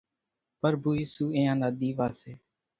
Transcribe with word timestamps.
پرڀُو 0.59 0.91
ايسُو 0.99 1.25
اينيان 1.35 1.57
نا 1.61 1.67
ۮيوا 1.79 2.07
سي 2.19 2.31